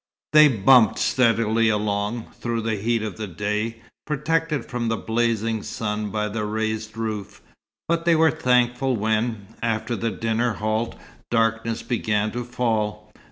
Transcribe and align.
They 0.33 0.47
bumped 0.47 0.97
steadily 0.97 1.69
along, 1.69 2.31
through 2.41 2.61
the 2.63 2.73
heat 2.75 3.03
of 3.03 3.17
the 3.17 3.27
day, 3.27 3.83
protected 4.07 4.65
from 4.65 4.87
the 4.87 4.97
blazing 4.97 5.61
sun 5.61 6.09
by 6.09 6.27
the 6.27 6.43
raised 6.43 6.93
hood, 6.93 7.27
but 7.87 8.05
they 8.05 8.15
were 8.15 8.31
thankful 8.31 8.95
when, 8.95 9.45
after 9.61 9.95
the 9.95 10.09
dinner 10.09 10.53
halt, 10.53 10.99
darkness 11.29 11.83
began 11.83 12.31
to 12.31 12.43
fall. 12.43 13.11